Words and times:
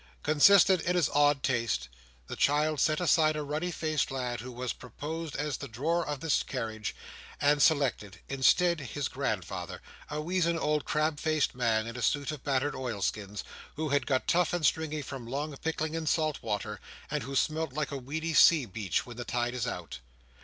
Consistent 0.23 0.81
in 0.81 0.95
his 0.95 1.09
odd 1.09 1.43
tastes, 1.43 1.87
the 2.25 2.35
child 2.35 2.79
set 2.79 2.99
aside 2.99 3.35
a 3.35 3.43
ruddy 3.43 3.69
faced 3.69 4.09
lad 4.09 4.39
who 4.41 4.51
was 4.51 4.73
proposed 4.73 5.35
as 5.35 5.57
the 5.57 5.67
drawer 5.67 6.03
of 6.03 6.21
this 6.21 6.41
carriage, 6.41 6.95
and 7.39 7.61
selected, 7.61 8.19
instead, 8.27 8.79
his 8.79 9.07
grandfather—a 9.07 10.19
weazen, 10.19 10.57
old, 10.57 10.85
crab 10.85 11.19
faced 11.19 11.53
man, 11.53 11.85
in 11.85 11.95
a 11.95 12.01
suit 12.01 12.31
of 12.31 12.43
battered 12.43 12.73
oilskin, 12.73 13.37
who 13.75 13.89
had 13.89 14.07
got 14.07 14.25
tough 14.27 14.53
and 14.53 14.65
stringy 14.65 15.03
from 15.03 15.27
long 15.27 15.55
pickling 15.57 15.93
in 15.93 16.07
salt 16.07 16.41
water, 16.41 16.79
and 17.11 17.21
who 17.21 17.35
smelt 17.35 17.71
like 17.71 17.91
a 17.91 17.97
weedy 17.97 18.33
sea 18.33 18.65
beach 18.65 19.05
when 19.05 19.17
the 19.17 19.23
tide 19.23 19.53
is 19.53 19.67
out. 19.67 19.99